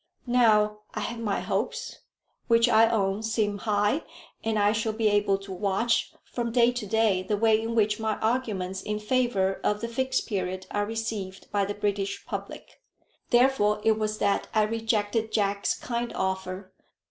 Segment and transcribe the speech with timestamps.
[0.25, 1.99] Now I have my hopes,
[2.47, 4.01] which I own seem high,
[4.43, 7.99] and I shall be able to watch from day to day the way in which
[7.99, 12.81] my arguments in favour of the Fixed Period are received by the British public.
[13.29, 16.73] Therefore it was that I rejected Jack's kind offer.